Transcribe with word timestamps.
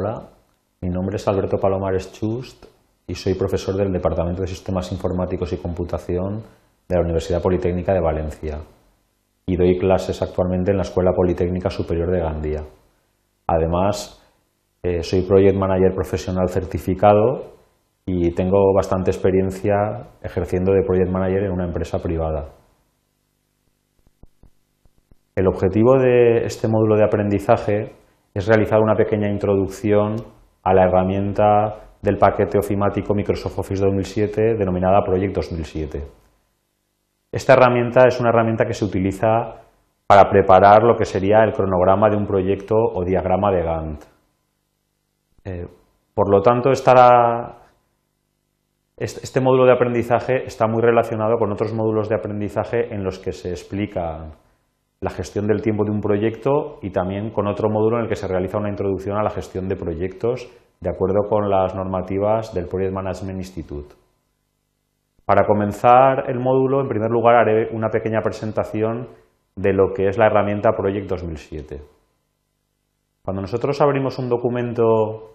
Hola, 0.00 0.28
mi 0.80 0.90
nombre 0.90 1.16
es 1.16 1.26
Alberto 1.26 1.58
Palomares 1.58 2.12
Chust 2.12 2.66
y 3.08 3.16
soy 3.16 3.34
profesor 3.34 3.74
del 3.74 3.90
Departamento 3.90 4.42
de 4.42 4.46
Sistemas 4.46 4.92
Informáticos 4.92 5.52
y 5.52 5.56
Computación 5.56 6.44
de 6.88 6.94
la 6.94 7.00
Universidad 7.00 7.42
Politécnica 7.42 7.92
de 7.92 8.00
Valencia 8.00 8.60
y 9.44 9.56
doy 9.56 9.76
clases 9.76 10.22
actualmente 10.22 10.70
en 10.70 10.76
la 10.76 10.84
Escuela 10.84 11.10
Politécnica 11.10 11.68
Superior 11.68 12.12
de 12.12 12.20
Gandía. 12.20 12.62
Además, 13.48 14.24
eh, 14.84 15.02
soy 15.02 15.22
Project 15.22 15.56
Manager 15.56 15.92
profesional 15.96 16.48
certificado 16.48 17.54
y 18.06 18.32
tengo 18.36 18.72
bastante 18.76 19.10
experiencia 19.10 20.10
ejerciendo 20.22 20.74
de 20.74 20.84
Project 20.86 21.10
Manager 21.10 21.42
en 21.42 21.50
una 21.50 21.64
empresa 21.64 21.98
privada. 21.98 22.50
El 25.34 25.48
objetivo 25.48 25.98
de 25.98 26.44
este 26.44 26.68
módulo 26.68 26.94
de 26.96 27.04
aprendizaje 27.04 27.98
es 28.34 28.46
realizar 28.46 28.80
una 28.80 28.94
pequeña 28.94 29.28
introducción 29.28 30.16
a 30.62 30.74
la 30.74 30.84
herramienta 30.84 31.88
del 32.02 32.16
paquete 32.16 32.58
ofimático 32.58 33.14
Microsoft 33.14 33.58
Office 33.58 33.82
2007 33.82 34.54
denominada 34.56 35.02
Project 35.02 35.34
2007. 35.34 36.02
Esta 37.32 37.52
herramienta 37.54 38.06
es 38.06 38.18
una 38.20 38.30
herramienta 38.30 38.64
que 38.64 38.72
se 38.72 38.84
utiliza 38.84 39.62
para 40.06 40.30
preparar 40.30 40.82
lo 40.82 40.96
que 40.96 41.04
sería 41.04 41.44
el 41.44 41.52
cronograma 41.52 42.08
de 42.08 42.16
un 42.16 42.26
proyecto 42.26 42.74
o 42.74 43.04
diagrama 43.04 43.50
de 43.50 43.62
Gantt. 43.62 44.04
Eh, 45.44 45.66
por 46.14 46.30
lo 46.30 46.40
tanto, 46.40 46.70
este 46.70 46.90
módulo 49.40 49.66
de 49.66 49.72
aprendizaje 49.72 50.44
está 50.44 50.66
muy 50.66 50.80
relacionado 50.80 51.36
con 51.38 51.52
otros 51.52 51.74
módulos 51.74 52.08
de 52.08 52.16
aprendizaje 52.16 52.92
en 52.92 53.04
los 53.04 53.18
que 53.18 53.32
se 53.32 53.50
explica 53.50 54.30
la 55.00 55.10
gestión 55.10 55.46
del 55.46 55.62
tiempo 55.62 55.84
de 55.84 55.92
un 55.92 56.00
proyecto 56.00 56.78
y 56.82 56.90
también 56.90 57.30
con 57.30 57.46
otro 57.46 57.70
módulo 57.70 57.98
en 57.98 58.04
el 58.04 58.08
que 58.08 58.16
se 58.16 58.26
realiza 58.26 58.58
una 58.58 58.70
introducción 58.70 59.16
a 59.16 59.22
la 59.22 59.30
gestión 59.30 59.68
de 59.68 59.76
proyectos 59.76 60.48
de 60.80 60.90
acuerdo 60.90 61.28
con 61.28 61.48
las 61.48 61.74
normativas 61.74 62.52
del 62.54 62.66
Project 62.66 62.92
Management 62.92 63.38
Institute. 63.38 63.94
Para 65.24 65.46
comenzar 65.46 66.30
el 66.30 66.38
módulo, 66.40 66.80
en 66.80 66.88
primer 66.88 67.10
lugar 67.10 67.36
haré 67.36 67.68
una 67.74 67.90
pequeña 67.90 68.22
presentación 68.22 69.08
de 69.56 69.72
lo 69.72 69.92
que 69.92 70.08
es 70.08 70.16
la 70.18 70.26
herramienta 70.26 70.72
Project 70.72 71.08
2007. 71.08 71.82
Cuando 73.22 73.42
nosotros 73.42 73.80
abrimos 73.80 74.18
un 74.18 74.28
documento 74.28 75.34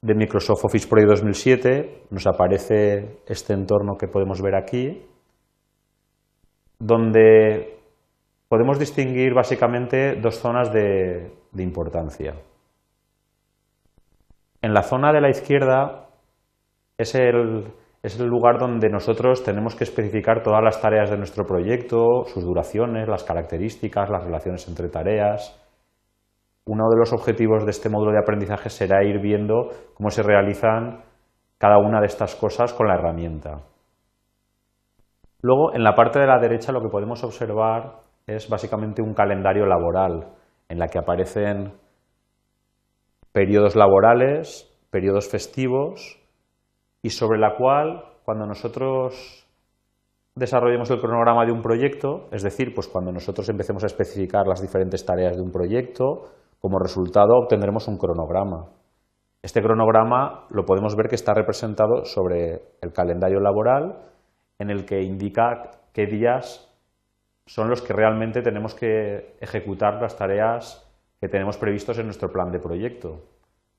de 0.00 0.14
Microsoft 0.14 0.66
Office 0.66 0.86
Project 0.86 1.10
2007, 1.10 2.02
nos 2.10 2.26
aparece 2.26 3.18
este 3.26 3.54
entorno 3.54 3.96
que 3.98 4.06
podemos 4.06 4.40
ver 4.40 4.54
aquí, 4.54 5.02
donde 6.78 7.78
podemos 8.54 8.78
distinguir 8.78 9.34
básicamente 9.34 10.14
dos 10.20 10.38
zonas 10.38 10.72
de, 10.72 11.32
importancia. 11.58 12.34
En 14.62 14.72
la 14.72 14.82
zona 14.84 15.12
de 15.12 15.20
la 15.20 15.28
izquierda 15.28 16.06
es 16.96 17.16
el, 17.16 17.66
es 18.00 18.20
el 18.20 18.28
lugar 18.28 18.60
donde 18.60 18.88
nosotros 18.90 19.42
tenemos 19.42 19.74
que 19.74 19.82
especificar 19.82 20.44
todas 20.44 20.62
las 20.62 20.80
tareas 20.80 21.10
de 21.10 21.16
nuestro 21.16 21.44
proyecto, 21.44 22.26
sus 22.26 22.44
duraciones, 22.44 23.08
las 23.08 23.24
características, 23.24 24.08
las 24.08 24.22
relaciones 24.22 24.68
entre 24.68 24.88
tareas. 24.88 25.60
Uno 26.64 26.84
de 26.90 26.96
los 26.96 27.12
objetivos 27.12 27.64
de 27.64 27.72
este 27.72 27.88
módulo 27.88 28.12
de 28.12 28.20
aprendizaje 28.20 28.70
será 28.70 29.02
ir 29.02 29.20
viendo 29.20 29.70
cómo 29.94 30.10
se 30.10 30.22
realizan 30.22 31.02
cada 31.58 31.78
una 31.78 31.98
de 31.98 32.06
estas 32.06 32.36
cosas 32.36 32.72
con 32.72 32.86
la 32.86 32.94
herramienta. 32.94 33.62
Luego, 35.42 35.74
en 35.74 35.82
la 35.82 35.96
parte 35.96 36.20
de 36.20 36.28
la 36.28 36.38
derecha 36.38 36.70
lo 36.70 36.80
que 36.80 36.88
podemos 36.88 37.24
observar 37.24 38.03
es 38.26 38.48
básicamente 38.48 39.02
un 39.02 39.14
calendario 39.14 39.66
laboral 39.66 40.32
en 40.68 40.78
la 40.78 40.88
que 40.88 40.98
aparecen 40.98 41.72
periodos 43.32 43.76
laborales, 43.76 44.70
periodos 44.90 45.28
festivos 45.28 46.20
y 47.02 47.10
sobre 47.10 47.38
la 47.38 47.56
cual 47.56 48.04
cuando 48.24 48.46
nosotros 48.46 49.46
desarrollemos 50.34 50.90
el 50.90 51.00
cronograma 51.00 51.44
de 51.44 51.52
un 51.52 51.62
proyecto, 51.62 52.28
es 52.32 52.42
decir, 52.42 52.74
pues 52.74 52.88
cuando 52.88 53.12
nosotros 53.12 53.48
empecemos 53.48 53.84
a 53.84 53.86
especificar 53.86 54.46
las 54.46 54.60
diferentes 54.60 55.04
tareas 55.04 55.36
de 55.36 55.42
un 55.42 55.52
proyecto, 55.52 56.30
como 56.60 56.78
resultado 56.78 57.36
obtendremos 57.36 57.86
un 57.88 57.98
cronograma. 57.98 58.70
Este 59.42 59.60
cronograma 59.60 60.46
lo 60.50 60.64
podemos 60.64 60.96
ver 60.96 61.08
que 61.08 61.16
está 61.16 61.34
representado 61.34 62.04
sobre 62.04 62.62
el 62.80 62.92
calendario 62.92 63.40
laboral 63.40 64.00
en 64.58 64.70
el 64.70 64.86
que 64.86 65.02
indica 65.02 65.70
qué 65.92 66.06
días 66.06 66.73
son 67.46 67.68
los 67.68 67.82
que 67.82 67.92
realmente 67.92 68.42
tenemos 68.42 68.74
que 68.74 69.36
ejecutar 69.40 70.00
las 70.00 70.16
tareas 70.16 70.90
que 71.20 71.28
tenemos 71.28 71.56
previstos 71.56 71.98
en 71.98 72.06
nuestro 72.06 72.30
plan 72.30 72.50
de 72.50 72.58
proyecto. 72.58 73.22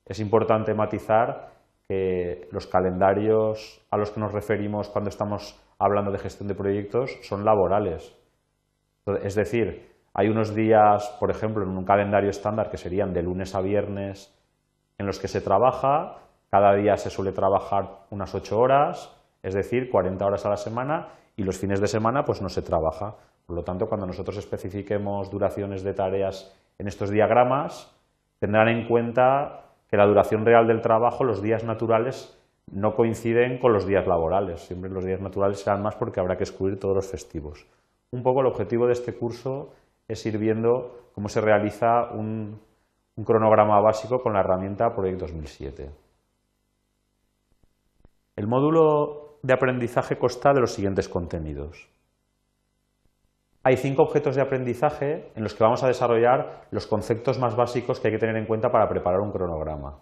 Es 0.04 0.20
importante 0.20 0.74
matizar 0.74 1.50
que 1.88 2.48
los 2.52 2.66
calendarios 2.66 3.84
a 3.90 3.96
los 3.96 4.10
que 4.10 4.20
nos 4.20 4.32
referimos 4.32 4.88
cuando 4.88 5.10
estamos 5.10 5.60
hablando 5.78 6.10
de 6.10 6.18
gestión 6.18 6.48
de 6.48 6.54
proyectos 6.54 7.18
son 7.22 7.44
laborales. 7.44 8.16
Es 9.22 9.34
decir, 9.34 9.92
hay 10.14 10.28
unos 10.28 10.54
días, 10.54 11.14
por 11.20 11.30
ejemplo, 11.30 11.62
en 11.62 11.76
un 11.76 11.84
calendario 11.84 12.30
estándar 12.30 12.70
que 12.70 12.78
serían 12.78 13.12
de 13.12 13.22
lunes 13.22 13.54
a 13.54 13.60
viernes 13.60 14.32
en 14.98 15.06
los 15.06 15.18
que 15.18 15.28
se 15.28 15.40
trabaja, 15.40 16.18
cada 16.50 16.74
día 16.74 16.96
se 16.96 17.10
suele 17.10 17.32
trabajar 17.32 18.06
unas 18.10 18.34
8 18.34 18.58
horas, 18.58 19.14
es 19.42 19.54
decir, 19.54 19.90
40 19.90 20.24
horas 20.24 20.46
a 20.46 20.50
la 20.50 20.56
semana, 20.56 21.08
y 21.36 21.44
los 21.44 21.58
fines 21.58 21.80
de 21.80 21.86
semana 21.86 22.24
pues 22.24 22.42
no 22.42 22.48
se 22.48 22.62
trabaja. 22.62 23.16
Por 23.46 23.56
lo 23.56 23.62
tanto, 23.62 23.86
cuando 23.86 24.06
nosotros 24.06 24.36
especifiquemos 24.38 25.30
duraciones 25.30 25.84
de 25.84 25.94
tareas 25.94 26.52
en 26.78 26.88
estos 26.88 27.10
diagramas, 27.10 27.94
tendrán 28.40 28.68
en 28.68 28.88
cuenta 28.88 29.66
que 29.88 29.96
la 29.96 30.06
duración 30.06 30.44
real 30.44 30.66
del 30.66 30.80
trabajo, 30.80 31.24
los 31.24 31.42
días 31.42 31.62
naturales, 31.62 32.36
no 32.72 32.96
coinciden 32.96 33.58
con 33.58 33.72
los 33.72 33.86
días 33.86 34.06
laborales. 34.06 34.60
Siempre 34.60 34.90
los 34.90 35.04
días 35.04 35.20
naturales 35.20 35.60
serán 35.60 35.82
más 35.82 35.94
porque 35.94 36.20
habrá 36.20 36.36
que 36.36 36.44
excluir 36.44 36.80
todos 36.80 36.96
los 36.96 37.06
festivos. 37.06 37.66
Un 38.10 38.22
poco 38.22 38.40
el 38.40 38.46
objetivo 38.46 38.86
de 38.86 38.94
este 38.94 39.14
curso 39.14 39.72
es 40.08 40.24
ir 40.26 40.38
viendo 40.38 41.10
cómo 41.14 41.28
se 41.28 41.40
realiza 41.40 42.10
un, 42.12 42.60
cronograma 43.24 43.80
básico 43.80 44.20
con 44.22 44.34
la 44.34 44.40
herramienta 44.40 44.94
Project 44.94 45.20
2007. 45.20 45.90
El 48.36 48.46
módulo 48.46 49.25
de 49.42 49.52
aprendizaje 49.52 50.18
consta 50.18 50.52
de 50.52 50.60
los 50.60 50.72
siguientes 50.72 51.08
contenidos. 51.08 51.88
Hay 53.62 53.76
cinco 53.76 54.02
objetos 54.02 54.36
de 54.36 54.42
aprendizaje 54.42 55.32
en 55.34 55.42
los 55.42 55.54
que 55.54 55.64
vamos 55.64 55.82
a 55.82 55.88
desarrollar 55.88 56.66
los 56.70 56.86
conceptos 56.86 57.38
más 57.38 57.56
básicos 57.56 57.98
que 57.98 58.08
hay 58.08 58.14
que 58.14 58.20
tener 58.20 58.36
en 58.36 58.46
cuenta 58.46 58.70
para 58.70 58.88
preparar 58.88 59.20
un 59.20 59.32
cronograma. 59.32 59.98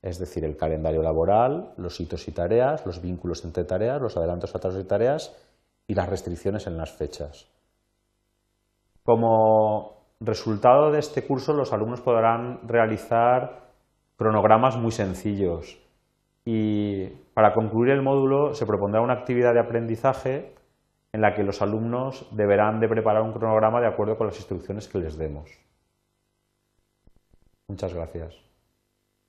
Es 0.00 0.18
decir, 0.18 0.44
el 0.44 0.56
calendario 0.56 1.02
laboral, 1.02 1.74
los 1.76 2.00
hitos 2.00 2.26
y 2.28 2.32
tareas, 2.32 2.86
los 2.86 3.02
vínculos 3.02 3.44
entre 3.44 3.64
tareas, 3.64 4.00
los 4.00 4.16
adelantos, 4.16 4.54
atrasos 4.54 4.78
de 4.78 4.88
tareas 4.88 5.36
y 5.86 5.94
las 5.94 6.08
restricciones 6.08 6.66
en 6.66 6.78
las 6.78 6.90
fechas. 6.90 7.48
Como 9.02 9.98
resultado 10.20 10.90
de 10.90 11.00
este 11.00 11.26
curso, 11.26 11.52
los 11.52 11.72
alumnos 11.72 12.00
podrán 12.00 12.66
realizar 12.66 13.68
cronogramas 14.16 14.76
muy 14.76 14.92
sencillos 14.92 15.78
y 16.50 17.08
para 17.34 17.52
concluir 17.52 17.92
el 17.92 18.00
módulo 18.00 18.54
se 18.54 18.64
propondrá 18.64 19.02
una 19.02 19.12
actividad 19.12 19.52
de 19.52 19.60
aprendizaje 19.60 20.54
en 21.12 21.20
la 21.20 21.34
que 21.34 21.42
los 21.42 21.60
alumnos 21.60 22.26
deberán 22.34 22.80
de 22.80 22.88
preparar 22.88 23.20
un 23.20 23.34
cronograma 23.34 23.82
de 23.82 23.86
acuerdo 23.86 24.16
con 24.16 24.28
las 24.28 24.36
instrucciones 24.38 24.88
que 24.88 24.96
les 24.96 25.18
demos. 25.18 25.50
Muchas 27.68 27.92
gracias. 27.92 28.47